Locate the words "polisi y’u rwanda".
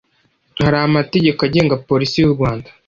1.89-2.69